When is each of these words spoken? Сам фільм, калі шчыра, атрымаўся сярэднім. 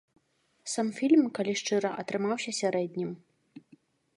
Сам 0.73 0.87
фільм, 0.99 1.27
калі 1.39 1.53
шчыра, 1.59 1.91
атрымаўся 2.05 2.51
сярэднім. 2.61 3.11